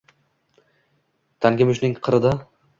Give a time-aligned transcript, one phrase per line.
[1.47, 2.37] Tangimushning qirida: